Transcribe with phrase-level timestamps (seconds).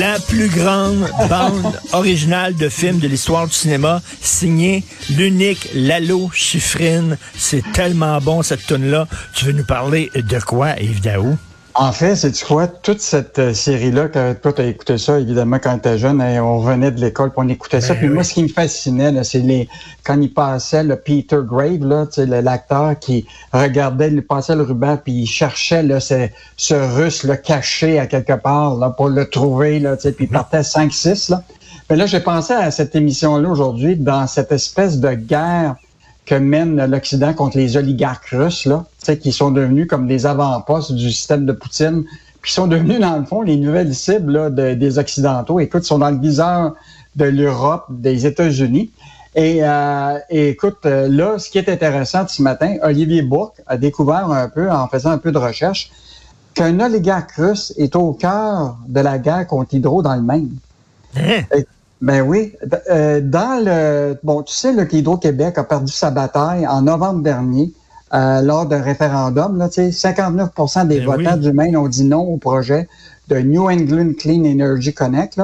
[0.00, 7.18] La plus grande bande originale de films de l'histoire du cinéma, signée l'unique Lalo Chiffrine.
[7.36, 9.06] C'est tellement bon cette tune-là.
[9.34, 11.36] Tu veux nous parler de quoi, Yves Daou?
[11.82, 12.66] En fait, c'est quoi?
[12.66, 16.20] Toute cette euh, série-là, quand toi, tu as écouté ça, évidemment, quand tu étais jeune,
[16.20, 17.94] hein, on venait de l'école, puis on écoutait ça.
[17.94, 18.14] Ben Puis oui.
[18.16, 19.66] moi, ce qui me fascinait, c'est les
[20.04, 24.62] quand il passait le Peter Grave, là, tu le- l'acteur qui regardait, il passait le
[24.62, 29.08] ruban, puis il cherchait là, ce, ce russe là, caché à quelque part là, pour
[29.08, 31.30] le trouver, là, tu puis il partait 5-6.
[31.30, 31.42] Là.
[31.88, 35.76] Mais là, j'ai pensé à cette émission-là aujourd'hui, dans cette espèce de guerre
[36.26, 40.26] que mène l'Occident contre les oligarques russes, là, tu sais, qui sont devenus comme des
[40.26, 42.04] avant-postes du système de Poutine,
[42.40, 45.60] puis sont devenus, dans le fond, les nouvelles cibles là, de- des Occidentaux.
[45.60, 46.74] Écoute, ils sont dans le viseur
[47.16, 48.90] de l'Europe, des États-Unis.
[49.34, 53.76] Et, euh, et écoute, euh, là, ce qui est intéressant ce matin, Olivier Bourque a
[53.76, 55.90] découvert un peu, en faisant un peu de recherche,
[56.54, 60.50] qu'un oligarque russe est au cœur de la guerre contre Hydro dans le Maine.
[61.16, 61.42] Hein?
[62.00, 62.54] Ben oui.
[62.64, 67.72] D- euh, dans le bon, tu sais qu'Hydro-Québec a perdu sa bataille en novembre dernier
[68.14, 69.58] euh, lors d'un référendum.
[69.58, 71.40] Là, tu sais, 59% des Ben votants oui.
[71.40, 72.88] du Maine ont dit non au projet
[73.28, 75.40] de New England Clean Energy Connect.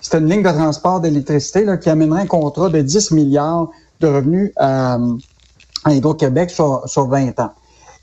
[0.00, 3.68] C'est une ligne de transport d'électricité qui amènerait un contrat de 10 milliards
[4.00, 5.16] de revenus euh,
[5.84, 7.52] à Hydro-Québec sur, sur 20 ans.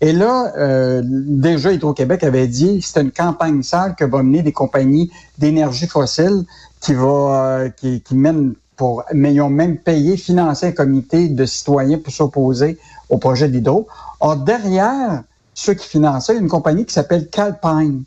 [0.00, 4.52] Et là, euh, déjà, Hydro-Québec avait dit c'est une campagne sale que va mener des
[4.52, 6.44] compagnies d'énergie fossile
[6.80, 11.28] qui va euh, qui, qui mènent pour mais ils ont même payé, financé un comité
[11.28, 13.86] de citoyens pour s'opposer au projet d'Hydro.
[14.20, 15.22] Or, derrière
[15.54, 18.02] ceux qui finançaient, il y a une compagnie qui s'appelle Calpine.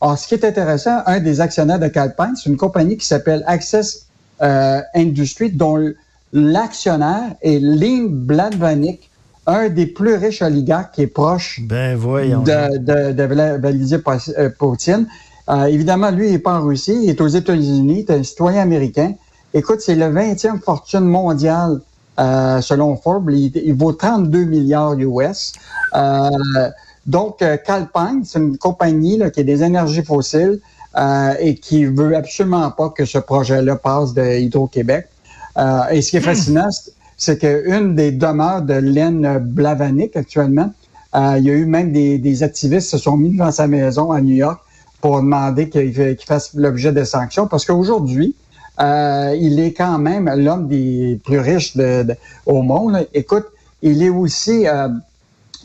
[0.00, 3.44] Or, ce qui est intéressant, un des actionnaires de Calpine, c'est une compagnie qui s'appelle
[3.46, 4.06] Access
[4.42, 5.92] euh, Industries, dont
[6.32, 9.10] l'actionnaire est Lynn Bladvanik,
[9.48, 12.42] un des plus riches oligarques qui est proche Ben voyons.
[12.42, 14.00] de, de, de Vla- Vladimir
[14.38, 15.06] euh, Poutine.
[15.48, 18.22] Euh, évidemment, lui, il n'est pas en Russie, il est aux États-Unis, il est un
[18.22, 19.14] citoyen américain.
[19.54, 21.80] Écoute, c'est le 20e fortune mondiale
[22.20, 23.30] euh, selon Forbes.
[23.30, 25.52] Il, il vaut 32 milliards US.
[25.96, 26.28] Euh,
[27.06, 30.60] donc, Calpine, c'est une compagnie là, qui est des énergies fossiles
[30.98, 35.08] euh, et qui veut absolument pas que ce projet-là passe de Hydro-Québec.
[35.56, 36.68] Euh, et ce qui est fascinant,
[37.18, 40.72] c'est- qu'une des demeures de Len Blavanik actuellement,
[41.14, 43.66] euh, il y a eu même des, des activistes qui se sont mis devant sa
[43.66, 44.60] maison à New York
[45.02, 48.34] pour demander qu'il fasse l'objet de sanctions parce qu'aujourd'hui,
[48.80, 52.14] euh, il est quand même l'homme des plus riches de- de-
[52.46, 52.92] au monde.
[52.92, 53.02] là.
[53.14, 53.46] Écoute,
[53.82, 54.88] il est aussi euh,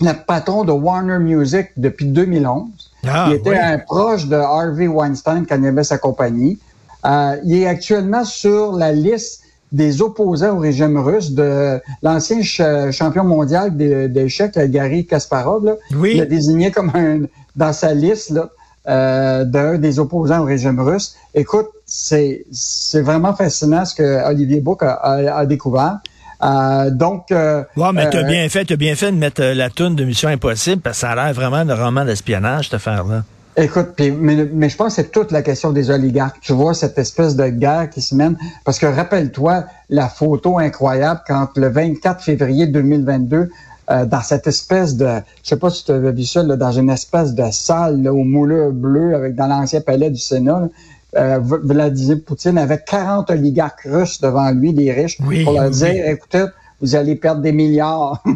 [0.01, 2.67] le patron de Warner Music depuis 2011.
[3.07, 3.55] Ah, il était oui.
[3.61, 6.57] un proche de Harvey Weinstein quand il avait sa compagnie.
[7.05, 9.42] Euh, il est actuellement sur la liste
[9.73, 15.65] des opposants au régime russe de l'ancien ch- champion mondial d'échecs, Gary Kasparov.
[15.65, 15.73] Là.
[15.95, 16.11] Oui.
[16.13, 17.21] Il l'a désigné comme un
[17.55, 18.49] dans sa liste là,
[18.87, 21.15] euh, d'un des opposants au régime russe.
[21.33, 25.97] Écoute, c'est c'est vraiment fascinant ce que Olivier Book a, a- a découvert.
[26.43, 29.53] Euh, donc, euh, Ouais, mais t'as euh, bien fait, t'as bien fait de mettre euh,
[29.53, 32.73] la toune de Mission Impossible parce que ça a l'air vraiment de roman d'espionnage, cette
[32.73, 33.23] affaire-là.
[33.55, 36.39] Écoute, mais, mais je pense que c'est toute la question des oligarques.
[36.41, 38.35] Tu vois cette espèce de guerre qui se mène.
[38.65, 43.49] Parce que rappelle-toi la photo incroyable quand le 24 février 2022,
[43.91, 45.07] euh, dans cette espèce de,
[45.43, 48.13] je sais pas si tu avais vu ça, là, dans une espèce de salle là,
[48.13, 50.67] au moulin bleu avec dans l'ancien palais du Sénat, là,
[51.15, 55.71] euh, Vladimir Poutine avait 40 oligarques russes devant lui, des riches, Oui, pour leur oui.
[55.71, 56.45] dire, écoutez,
[56.81, 58.23] vous allez perdre des milliards.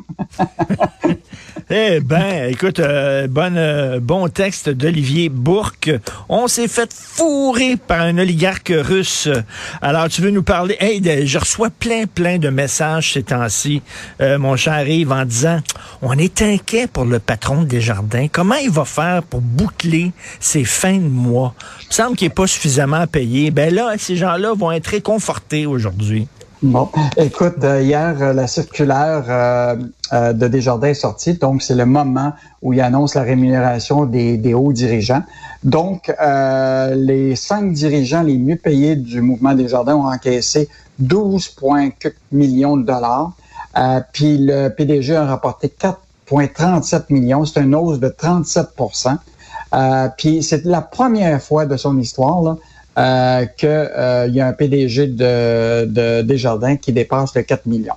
[1.70, 5.92] Eh ben, écoute, euh, euh, bon texte d'Olivier Bourque.
[6.30, 9.28] On s'est fait fourrer par un oligarque russe.
[9.82, 10.78] Alors, tu veux nous parler?
[10.80, 13.82] Hey, je reçois plein, plein de messages ces temps-ci,
[14.22, 15.60] euh, mon cher Yves, en disant,
[16.02, 18.28] on est inquiet pour le patron des jardins.
[18.32, 21.54] Comment il va faire pour boucler ses fins de mois?
[21.82, 23.52] Il me semble qu'il n'est pas suffisamment payé.
[23.52, 26.30] Ben là, ces gens-là vont être réconfortés aujourd'hui.
[26.64, 29.76] Bon, écoute, euh, hier, euh, la circulaire euh,
[30.12, 32.34] euh, de Desjardins est sortie, donc c'est le moment
[32.64, 35.22] où il annonce la rémunération des, des hauts dirigeants.
[35.64, 40.68] Donc, euh, les cinq dirigeants les mieux payés du mouvement Desjardins ont encaissé
[41.00, 43.34] 12,4 millions de dollars,
[43.78, 49.16] euh, puis le PDG a rapporté 4,37 millions, c'est une hausse de 37%
[49.76, 52.58] euh, Puis c'est la première fois de son histoire là,
[52.98, 57.94] euh, qu'il euh, y a un PDG de, de Desjardins qui dépasse le 4 millions.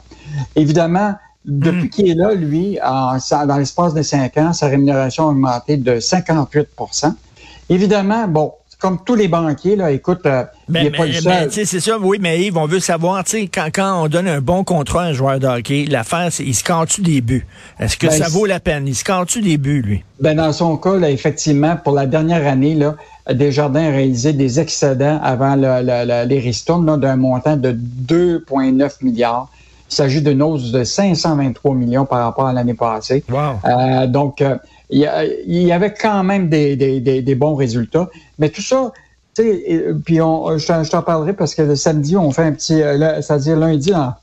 [0.56, 1.14] Évidemment,
[1.44, 3.16] depuis qu'il est là, lui, en-
[3.46, 7.14] dans l'espace de 5 ans, sa rémunération a augmenté de 58%
[7.68, 11.12] Évidemment, bon, comme tous les banquiers, là, écoute, euh, il Mais, n'est pas mais- le
[11.12, 11.48] mais, seul.
[11.48, 14.08] tu sais, c'est ça, oui, mais Yves, on veut savoir, tu sais, quand, quand on
[14.08, 17.46] donne un bon contrat à un joueur de hockey, l'affaire, c'est, il score-tu des buts?
[17.78, 18.88] Est-ce que Ben, ça vaut la peine?
[18.88, 20.04] Il score-tu des buts, lui?
[20.20, 22.96] Ben dans son cas, là, effectivement, pour la dernière année, là,
[23.30, 29.48] Desjardins a réalisé des excédents avant les ristournes d'un montant de 2,9 milliards.
[29.90, 33.24] Il s'agit d'une hausse de 523 millions par rapport à l'année passée.
[33.28, 34.06] Wow.
[34.06, 34.42] donc,
[34.90, 35.00] il
[35.46, 38.08] y, avait quand même des, bons résultats.
[38.38, 38.92] Mais tout ça,
[39.34, 42.80] tu sais, puis on, je, t'en parlerai parce que le samedi, on fait un petit,
[43.20, 44.14] c'est-à-dire lundi, dans,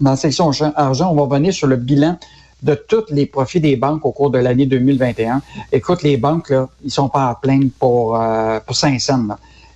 [0.00, 2.18] dans la section argent, on va revenir sur le bilan
[2.62, 5.42] de tous les profits des banques au cours de l'année 2021.
[5.72, 9.26] Écoute, les banques, là, ils sont pas à plaindre pour, euh, pour 5 cents.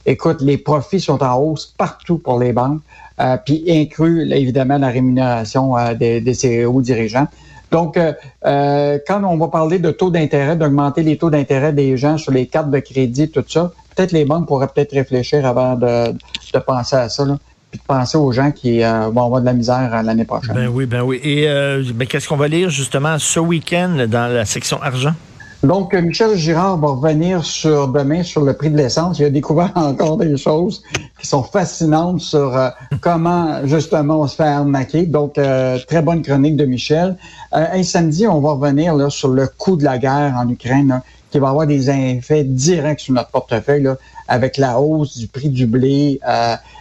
[0.06, 2.80] Écoute, les profits sont en hausse partout pour les banques,
[3.20, 7.26] euh, puis inclus, évidemment, la rémunération euh, des, des CEO dirigeants.
[7.70, 8.12] Donc, euh,
[8.46, 12.32] euh, quand on va parler de taux d'intérêt, d'augmenter les taux d'intérêt des gens sur
[12.32, 16.58] les cartes de crédit, tout ça, peut-être les banques pourraient peut-être réfléchir avant de, de
[16.58, 17.24] penser à ça.
[17.24, 17.36] Là
[17.70, 20.54] puis de penser aux gens qui euh, vont avoir de la misère euh, l'année prochaine.
[20.54, 21.20] Ben oui, ben oui.
[21.22, 25.14] Et euh, ben, qu'est-ce qu'on va lire justement ce week-end dans la section argent?
[25.62, 29.18] Donc, Michel Girard va revenir sur demain sur le prix de l'essence.
[29.18, 30.82] Il a découvert encore des choses
[31.20, 32.58] qui sont fascinantes sur
[33.02, 35.04] comment justement on se fait arnaquer.
[35.04, 37.18] Donc, très bonne chronique de Michel.
[37.52, 41.38] un samedi, on va revenir là, sur le coût de la guerre en Ukraine, qui
[41.38, 43.96] va avoir des effets directs sur notre portefeuille, là,
[44.28, 46.20] avec la hausse du prix du blé,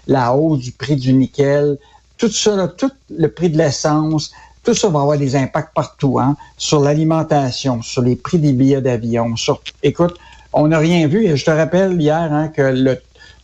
[0.07, 1.77] la hausse du prix du nickel,
[2.17, 4.31] tout ça, tout le prix de l'essence,
[4.63, 8.81] tout ça va avoir des impacts partout, hein, sur l'alimentation, sur les prix des billets
[8.81, 9.35] d'avion.
[9.35, 10.15] Sur, écoute,
[10.53, 11.25] on n'a rien vu.
[11.25, 12.99] Et je te rappelle hier hein, que le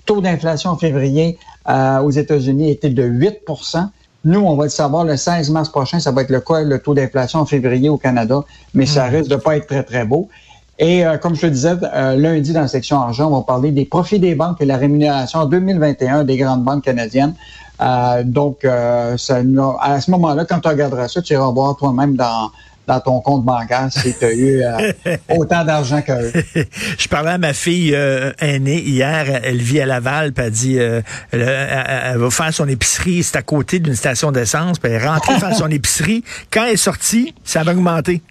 [0.06, 1.38] taux d'inflation en février
[1.70, 3.88] euh, aux États-Unis était de 8%
[4.26, 6.80] Nous, on va le savoir le 16 mars prochain, ça va être le quoi le
[6.80, 8.44] taux d'inflation en février au Canada,
[8.74, 9.16] mais ça hmm.
[9.16, 10.30] risque de pas être très, très beau.
[10.78, 13.72] Et euh, comme je te disais, euh, lundi dans la section argent, on va parler
[13.72, 17.34] des profits des banques et la rémunération en 2021 des grandes banques canadiennes.
[17.82, 22.52] Euh, donc, à ce moment-là, quand tu regarderas ça, tu iras voir toi-même dans,
[22.88, 24.64] dans ton compte bancaire si tu as eu
[25.38, 26.32] autant d'argent qu'eux.
[26.98, 27.94] je parlais à ma fille
[28.40, 33.38] aînée hier, elle vit à Laval, puis elle dit elle, va faire son épicerie, c'est
[33.38, 36.24] à côté d'une station d'essence, puis elle est rentrée faire son épicerie.
[36.52, 38.22] Quand elle est sortie, ça va augmenter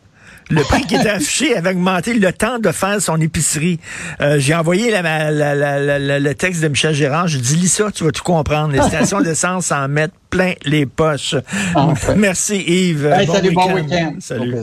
[0.50, 3.78] le prix qui était affiché avait augmenté le temps de faire son épicerie.
[4.20, 7.28] Euh, j'ai envoyé le texte de Michel Gérard.
[7.28, 8.72] Je dis, lis ça, tu vas tout comprendre.
[8.72, 11.36] Les stations d'essence s'en mettent plein les poches.
[12.16, 13.10] Merci Yves.
[13.32, 14.14] salut, bon week-end.
[14.20, 14.54] salut.